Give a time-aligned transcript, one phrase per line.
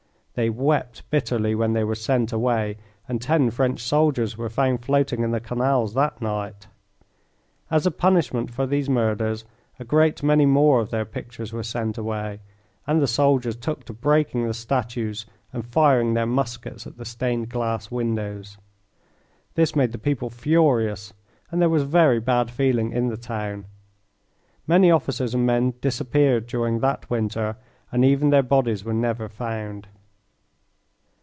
[0.33, 5.23] They wept bitterly when they were sent away, and ten French soldiers were found floating
[5.23, 6.67] in the canals that night.
[7.69, 9.43] As a punishment for these murders
[9.77, 12.39] a great many more of their pictures were sent away,
[12.87, 17.49] and the soldiers took to breaking the statues and firing their muskets at the stained
[17.49, 18.57] glass windows.
[19.55, 21.13] This made the people furious,
[21.51, 23.65] and there was very bad feeling in the town.
[24.65, 27.57] Many officers and men disappeared during that winter,
[27.91, 29.87] and even their bodies were never found.